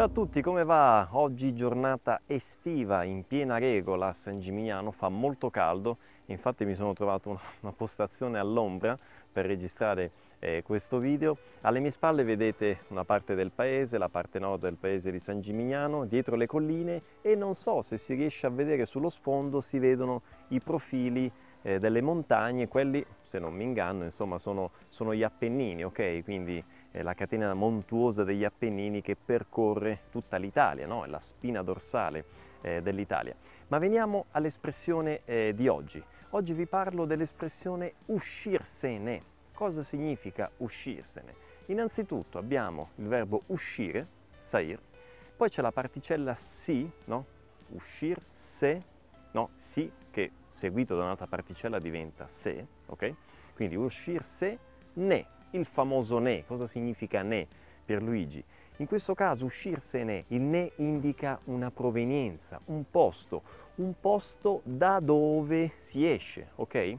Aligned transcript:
Ciao 0.00 0.08
a 0.08 0.12
tutti, 0.12 0.40
come 0.40 0.64
va? 0.64 1.08
Oggi 1.10 1.52
giornata 1.52 2.22
estiva 2.24 3.04
in 3.04 3.26
piena 3.26 3.58
regola 3.58 4.06
a 4.06 4.12
San 4.14 4.40
Gimignano, 4.40 4.92
fa 4.92 5.10
molto 5.10 5.50
caldo, 5.50 5.98
infatti 6.28 6.64
mi 6.64 6.74
sono 6.74 6.94
trovato 6.94 7.28
una, 7.28 7.40
una 7.60 7.72
postazione 7.72 8.38
all'ombra 8.38 8.98
per 9.30 9.44
registrare 9.44 10.10
eh, 10.38 10.62
questo 10.62 11.00
video. 11.00 11.36
Alle 11.60 11.80
mie 11.80 11.90
spalle 11.90 12.24
vedete 12.24 12.84
una 12.88 13.04
parte 13.04 13.34
del 13.34 13.52
paese, 13.54 13.98
la 13.98 14.08
parte 14.08 14.38
nord 14.38 14.62
del 14.62 14.76
paese 14.76 15.10
di 15.10 15.18
San 15.18 15.42
Gimignano, 15.42 16.06
dietro 16.06 16.34
le 16.34 16.46
colline 16.46 17.02
e 17.20 17.34
non 17.34 17.54
so 17.54 17.82
se 17.82 17.98
si 17.98 18.14
riesce 18.14 18.46
a 18.46 18.50
vedere 18.50 18.86
sullo 18.86 19.10
sfondo, 19.10 19.60
si 19.60 19.78
vedono 19.78 20.22
i 20.48 20.60
profili 20.60 21.30
eh, 21.60 21.78
delle 21.78 22.00
montagne, 22.00 22.68
quelli 22.68 23.04
se 23.20 23.38
non 23.38 23.52
mi 23.52 23.64
inganno 23.64 24.04
insomma 24.04 24.38
sono, 24.38 24.70
sono 24.88 25.14
gli 25.14 25.22
Appennini, 25.22 25.84
ok? 25.84 26.24
Quindi 26.24 26.64
la 26.92 27.14
catena 27.14 27.54
montuosa 27.54 28.24
degli 28.24 28.44
Appennini 28.44 29.00
che 29.00 29.16
percorre 29.16 30.00
tutta 30.10 30.36
l'Italia, 30.36 30.86
no? 30.86 31.04
è 31.04 31.08
la 31.08 31.20
spina 31.20 31.62
dorsale 31.62 32.24
eh, 32.60 32.82
dell'Italia. 32.82 33.34
Ma 33.68 33.78
veniamo 33.78 34.26
all'espressione 34.32 35.20
eh, 35.24 35.52
di 35.54 35.68
oggi. 35.68 36.02
Oggi 36.30 36.52
vi 36.52 36.66
parlo 36.66 37.04
dell'espressione 37.04 37.94
uscirsene. 38.06 39.22
Cosa 39.52 39.82
significa 39.82 40.50
uscirsene? 40.58 41.34
Innanzitutto 41.66 42.38
abbiamo 42.38 42.90
il 42.96 43.06
verbo 43.06 43.42
uscire, 43.46 44.06
sair, 44.30 44.80
poi 45.36 45.48
c'è 45.48 45.62
la 45.62 45.72
particella 45.72 46.34
si, 46.34 46.90
no? 47.04 47.24
uscirse, 47.68 48.82
no? 49.32 49.50
si, 49.56 49.90
che 50.10 50.30
seguito 50.50 50.96
da 50.96 51.02
un'altra 51.04 51.26
particella 51.26 51.78
diventa 51.78 52.26
se, 52.28 52.66
ok? 52.86 53.14
Quindi 53.54 53.76
uscirse 53.76 54.58
ne, 54.94 55.26
il 55.52 55.64
famoso 55.64 56.18
ne. 56.18 56.44
Cosa 56.46 56.66
significa 56.66 57.22
ne 57.22 57.46
per 57.84 58.02
Luigi? 58.02 58.42
In 58.76 58.86
questo 58.86 59.14
caso 59.14 59.44
uscirsene, 59.44 60.24
il 60.28 60.40
ne 60.40 60.72
indica 60.76 61.38
una 61.44 61.70
provenienza, 61.70 62.60
un 62.66 62.84
posto, 62.90 63.42
un 63.76 63.92
posto 64.00 64.62
da 64.64 65.00
dove 65.00 65.72
si 65.76 66.10
esce, 66.10 66.52
ok? 66.54 66.96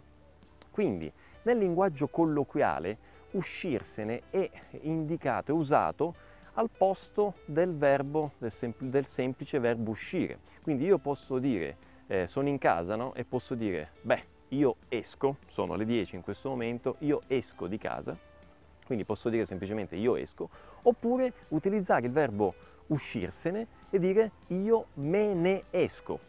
Quindi 0.70 1.12
nel 1.44 1.58
linguaggio 1.58 2.08
colloquiale 2.08 2.98
uscirsene 3.32 4.24
è 4.30 4.50
indicato, 4.82 5.52
è 5.52 5.54
usato 5.56 6.14
al 6.54 6.70
posto 6.70 7.34
del 7.46 7.76
verbo, 7.76 8.34
del, 8.38 8.52
sempl- 8.52 8.86
del 8.86 9.06
semplice 9.06 9.58
verbo 9.58 9.92
uscire. 9.92 10.40
Quindi 10.62 10.86
io 10.86 11.00
posso 11.00 11.40
dire, 11.40 11.78
eh, 12.08 12.28
sono 12.28 12.48
in 12.48 12.58
casa, 12.58 12.96
no? 12.96 13.14
E 13.16 13.24
posso 13.24 13.56
dire, 13.56 13.92
beh, 14.02 14.24
io 14.50 14.76
esco, 14.90 15.38
sono 15.48 15.76
le 15.76 15.86
10 15.86 16.18
in 16.18 16.22
questo 16.22 16.50
momento, 16.50 16.98
io 17.00 17.22
esco 17.28 17.68
di 17.68 17.78
casa, 17.78 18.16
quindi 18.92 19.08
posso 19.08 19.30
dire 19.30 19.46
semplicemente 19.46 19.96
io 19.96 20.18
esco, 20.18 20.50
oppure 20.82 21.32
utilizzare 21.50 22.08
il 22.08 22.12
verbo 22.12 22.54
uscirsene 22.88 23.66
e 23.90 24.00
dire 24.00 24.32
io 24.48 24.88
me 24.96 25.34
ne 25.34 25.64
esco. 25.70 26.20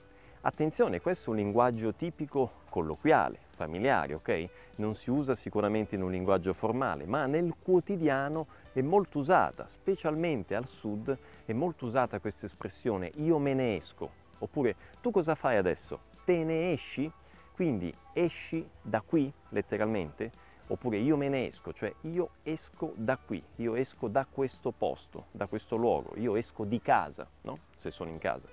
Attenzione, 0.43 1.01
questo 1.01 1.31
è 1.31 1.33
un 1.33 1.41
linguaggio 1.41 1.93
tipico 1.93 2.61
colloquiale, 2.69 3.41
familiare, 3.49 4.15
ok? 4.15 4.49
Non 4.77 4.95
si 4.95 5.11
usa 5.11 5.35
sicuramente 5.35 5.97
in 5.97 6.03
un 6.03 6.13
linguaggio 6.13 6.53
formale, 6.53 7.05
ma 7.05 7.27
nel 7.27 7.53
quotidiano 7.61 8.47
è 8.73 8.81
molto 8.81 9.19
usata, 9.19 9.67
specialmente 9.67 10.55
al 10.55 10.69
sud 10.69 11.19
è 11.45 11.53
molto 11.53 11.85
usata 11.85 12.21
questa 12.21 12.47
espressione 12.47 13.11
io 13.17 13.39
me 13.39 13.55
ne 13.55 13.75
esco, 13.75 14.09
oppure 14.39 14.77
tu 15.01 15.11
cosa 15.11 15.35
fai 15.35 15.57
adesso? 15.57 15.99
Te 16.25 16.45
ne 16.45 16.71
esci? 16.71 17.11
Quindi 17.53 17.93
esci 18.13 18.65
da 18.81 19.01
qui, 19.01 19.33
letteralmente, 19.49 20.31
oppure 20.73 20.97
io 20.97 21.17
me 21.17 21.29
ne 21.29 21.47
esco, 21.47 21.73
cioè 21.73 21.93
io 22.03 22.31
esco 22.43 22.93
da 22.97 23.19
qui, 23.19 23.43
io 23.57 23.75
esco 23.75 24.09
da 24.09 24.27
questo 24.29 24.71
posto, 24.71 25.27
da 25.31 25.47
questo 25.47 25.77
luogo, 25.77 26.13
io 26.17 26.37
esco 26.37 26.65
di 26.65 26.81
casa, 26.81 27.29
no? 27.43 27.59
se 27.77 27.91
sono 27.91 28.09
in 28.11 28.19
casa. 28.19 28.49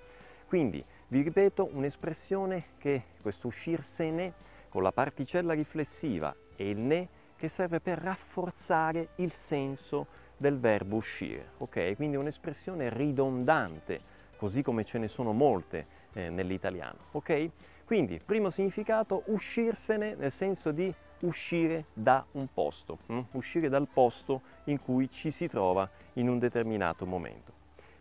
Quindi 0.46 0.84
vi 1.08 1.22
ripeto 1.22 1.70
un'espressione 1.72 2.72
che 2.78 3.04
questo 3.22 3.48
uscirsene 3.48 4.34
con 4.68 4.84
la 4.84 4.92
particella 4.92 5.54
riflessiva 5.54 6.36
e 6.56 6.70
il 6.70 6.78
ne 6.78 7.08
che 7.38 7.48
serve 7.48 7.80
per 7.80 8.00
rafforzare 8.00 9.10
il 9.16 9.32
senso 9.32 10.08
del 10.36 10.60
verbo 10.60 10.98
uscire, 10.98 11.52
ok? 11.60 11.96
Quindi 11.96 12.18
un'espressione 12.18 12.90
ridondante, 12.90 14.02
così 14.36 14.62
come 14.62 14.84
ce 14.84 14.98
ne 14.98 15.08
sono 15.08 15.32
molte 15.32 15.86
eh, 16.14 16.30
nell'italiano, 16.30 16.98
ok? 17.12 17.50
Quindi, 17.86 18.20
primo 18.24 18.50
significato, 18.50 19.24
uscirsene 19.28 20.16
nel 20.16 20.32
senso 20.32 20.72
di 20.72 20.94
uscire 21.22 21.86
da 21.94 22.26
un 22.32 22.48
posto, 22.54 23.00
hm? 23.08 23.20
uscire 23.34 23.70
dal 23.70 23.88
posto 23.92 24.42
in 24.66 24.80
cui 24.82 25.10
ci 25.10 25.32
si 25.32 25.48
trova 25.48 25.90
in 26.14 26.30
un 26.30 26.40
determinato 26.40 27.06
momento. 27.06 27.54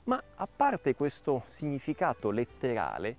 Ma 0.05 0.23
a 0.37 0.47
parte 0.47 0.95
questo 0.95 1.43
significato 1.45 2.31
letterale, 2.31 3.17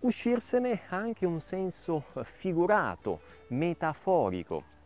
uscirsene 0.00 0.82
ha 0.88 0.96
anche 0.96 1.26
un 1.26 1.40
senso 1.40 2.04
figurato, 2.22 3.20
metaforico. 3.48 4.76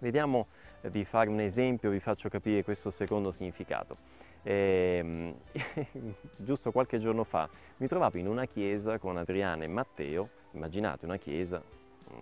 Vediamo 0.00 0.46
di 0.80 1.04
fare 1.04 1.28
un 1.28 1.40
esempio, 1.40 1.90
vi 1.90 2.00
faccio 2.00 2.28
capire 2.28 2.62
questo 2.62 2.90
secondo 2.90 3.30
significato. 3.30 3.96
Eh, 4.44 5.34
giusto 6.36 6.72
qualche 6.72 6.98
giorno 6.98 7.22
fa 7.22 7.48
mi 7.76 7.86
trovavo 7.86 8.18
in 8.18 8.26
una 8.26 8.46
chiesa 8.46 8.98
con 8.98 9.16
Adriana 9.16 9.62
e 9.62 9.68
Matteo, 9.68 10.28
immaginate 10.52 11.04
una 11.04 11.16
chiesa 11.16 11.62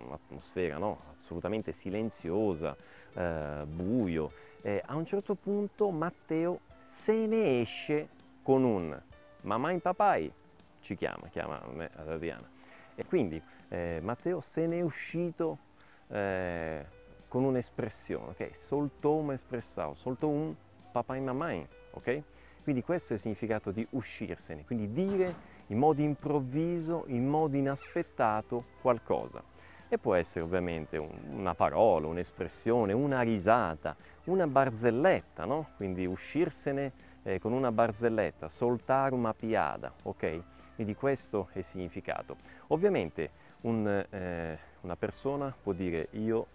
un'atmosfera 0.06 0.78
no? 0.78 1.00
assolutamente 1.16 1.72
silenziosa, 1.72 2.76
eh, 3.14 3.64
buio. 3.66 4.30
Eh, 4.62 4.82
a 4.84 4.94
un 4.94 5.06
certo 5.06 5.34
punto 5.34 5.90
Matteo 5.90 6.60
se 6.80 7.26
ne 7.26 7.60
esce 7.60 8.08
con 8.42 8.64
un 8.64 9.00
mamma 9.42 9.70
in 9.70 9.80
papai, 9.80 10.30
ci 10.80 10.96
chiama, 10.96 11.28
chiama 11.28 11.62
me 11.72 11.90
ad 11.94 12.08
Adriana. 12.08 12.48
E 12.94 13.04
quindi 13.04 13.40
eh, 13.68 14.00
Matteo 14.02 14.40
se 14.40 14.66
ne 14.66 14.78
è 14.78 14.82
uscito 14.82 15.58
eh, 16.08 16.84
con 17.28 17.44
un'espressione, 17.44 18.30
ok? 18.30 18.56
Soltò 18.56 19.12
un'espressione, 19.14 19.94
soltò 19.94 20.26
un 20.28 20.54
papà 20.90 21.16
in 21.16 21.24
mamma, 21.24 21.54
ok? 21.92 22.22
Quindi 22.62 22.82
questo 22.82 23.12
è 23.12 23.14
il 23.14 23.20
significato 23.22 23.70
di 23.70 23.86
uscirsene, 23.90 24.64
quindi 24.64 24.92
dire 24.92 25.58
in 25.68 25.78
modo 25.78 26.02
improvviso, 26.02 27.04
in 27.06 27.26
modo 27.26 27.56
inaspettato 27.56 28.64
qualcosa 28.80 29.42
e 29.92 29.98
può 29.98 30.14
essere 30.14 30.44
ovviamente 30.44 30.96
un, 30.96 31.10
una 31.30 31.54
parola, 31.54 32.06
un'espressione, 32.06 32.92
una 32.92 33.22
risata, 33.22 33.96
una 34.24 34.46
barzelletta, 34.46 35.44
no? 35.44 35.70
Quindi 35.76 36.06
uscirsene 36.06 36.92
eh, 37.24 37.40
con 37.40 37.52
una 37.52 37.72
barzelletta, 37.72 38.48
soltare 38.48 39.14
una 39.14 39.34
piada, 39.34 39.92
ok? 40.04 40.42
Quindi 40.76 40.94
questo 40.94 41.48
è 41.52 41.58
il 41.58 41.64
significato. 41.64 42.36
Ovviamente 42.68 43.30
un, 43.62 43.86
eh, 44.08 44.58
una 44.82 44.96
persona 44.96 45.52
può 45.60 45.72
dire 45.72 46.06
io, 46.12 46.46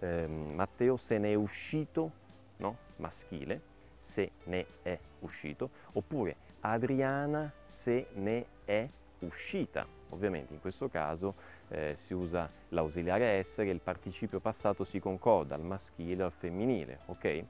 eh, 0.00 0.26
Matteo 0.26 0.98
se 0.98 1.16
ne 1.16 1.30
è 1.30 1.34
uscito, 1.34 2.10
no? 2.58 2.76
Maschile, 2.96 3.58
se 3.98 4.32
ne 4.44 4.66
è 4.82 4.98
uscito, 5.20 5.70
oppure 5.92 6.36
Adriana 6.60 7.50
se 7.64 8.08
ne 8.16 8.44
è 8.66 8.86
uscita. 9.26 9.86
Ovviamente 10.10 10.52
in 10.52 10.60
questo 10.60 10.88
caso 10.88 11.34
eh, 11.68 11.94
si 11.96 12.14
usa 12.14 12.50
l'ausiliare 12.68 13.24
essere, 13.26 13.70
il 13.70 13.80
participio 13.80 14.40
passato 14.40 14.84
si 14.84 14.98
concorda 14.98 15.54
al 15.54 15.62
maschile 15.62 16.22
o 16.22 16.26
al 16.26 16.32
femminile, 16.32 16.98
ok? 17.06 17.44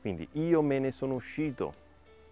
Quindi 0.00 0.28
io 0.32 0.62
me 0.62 0.78
ne 0.78 0.90
sono 0.90 1.14
uscito 1.14 1.82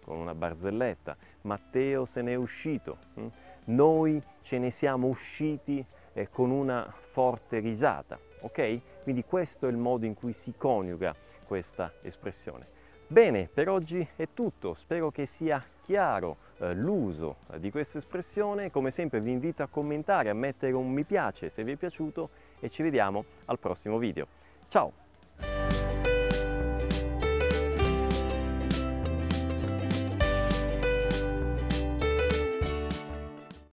con 0.03 0.17
una 0.17 0.35
barzelletta, 0.35 1.15
Matteo 1.41 2.05
se 2.05 2.21
n'è 2.21 2.35
uscito, 2.35 2.97
hm? 3.15 3.27
noi 3.65 4.21
ce 4.41 4.57
ne 4.57 4.69
siamo 4.69 5.07
usciti 5.07 5.85
eh, 6.13 6.29
con 6.29 6.51
una 6.51 6.87
forte 6.91 7.59
risata, 7.59 8.19
ok? 8.41 9.03
Quindi 9.03 9.23
questo 9.23 9.67
è 9.67 9.71
il 9.71 9.77
modo 9.77 10.05
in 10.05 10.13
cui 10.13 10.33
si 10.33 10.53
coniuga 10.55 11.15
questa 11.45 11.93
espressione. 12.01 12.67
Bene, 13.07 13.49
per 13.51 13.69
oggi 13.69 14.07
è 14.15 14.29
tutto, 14.33 14.73
spero 14.73 15.11
che 15.11 15.25
sia 15.25 15.63
chiaro 15.83 16.37
eh, 16.59 16.73
l'uso 16.73 17.37
eh, 17.51 17.59
di 17.59 17.69
questa 17.71 17.97
espressione. 17.97 18.71
Come 18.71 18.91
sempre 18.91 19.19
vi 19.21 19.31
invito 19.31 19.63
a 19.63 19.67
commentare, 19.67 20.29
a 20.29 20.33
mettere 20.33 20.71
un 20.71 20.91
mi 20.91 21.03
piace 21.03 21.49
se 21.49 21.63
vi 21.63 21.73
è 21.73 21.75
piaciuto 21.75 22.29
e 22.59 22.69
ci 22.69 22.83
vediamo 22.83 23.25
al 23.45 23.59
prossimo 23.59 23.97
video. 23.97 24.27
Ciao! 24.67 25.02